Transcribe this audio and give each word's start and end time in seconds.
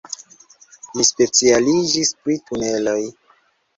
Li 0.95 1.05
specialiĝis 1.09 2.13
pri 2.23 2.39
tuneloj. 2.49 2.99